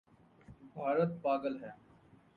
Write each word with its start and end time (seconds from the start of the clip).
بھارت 0.75 1.11
پاگل 1.21 1.63
ہے 1.63 1.71